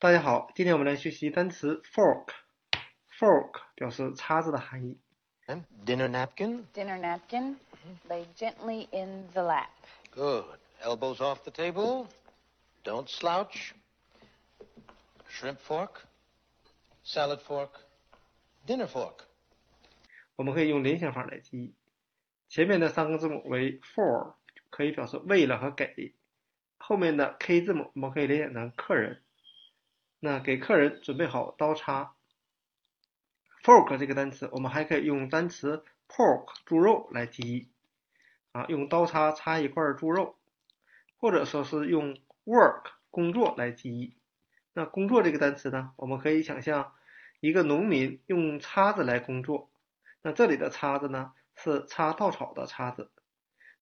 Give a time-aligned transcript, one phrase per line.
[0.00, 4.99] 大家好，今天我们来学习单词 fork。fork 表示叉子的含义。
[5.47, 6.65] And dinner napkin.
[6.73, 7.57] Dinner napkin
[8.07, 9.69] laid gently in the lap.
[10.11, 10.45] Good.
[10.81, 12.07] Elbows off the table.
[12.83, 13.73] Don't slouch.
[15.29, 16.01] Shrimp fork.
[17.03, 17.69] Salad fork.
[18.65, 19.25] Dinner fork.
[20.35, 21.75] 我们可以用联想法来记忆。
[22.47, 24.33] 前面的三个字母为 for，
[24.69, 26.15] 可以表示为了和给。
[26.79, 29.21] 后面的 k 字母我们可以联想成客人。
[30.23, 32.13] 那给客人准备好刀叉。
[33.63, 37.71] fork 这个单词，我们还可以用单词 pork 猪肉来记忆。
[38.51, 40.37] 啊，用刀叉叉一块猪肉，
[41.17, 44.15] 或者说是用 work 工作来记忆。
[44.73, 46.93] 那工作这个单词呢，我们可以想象
[47.39, 49.71] 一个农民用叉子来工作。
[50.21, 53.09] 那这里的叉子呢，是插稻草的叉子。